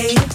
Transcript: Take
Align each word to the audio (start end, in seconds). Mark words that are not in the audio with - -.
Take 0.00 0.29